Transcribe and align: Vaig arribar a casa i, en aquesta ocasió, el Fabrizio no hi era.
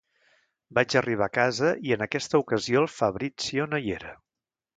Vaig 0.77 0.95
arribar 1.01 1.27
a 1.27 1.33
casa 1.37 1.73
i, 1.89 1.93
en 1.97 2.05
aquesta 2.07 2.41
ocasió, 2.45 2.81
el 2.87 2.91
Fabrizio 2.95 3.69
no 3.75 3.83
hi 3.85 3.95
era. 4.01 4.17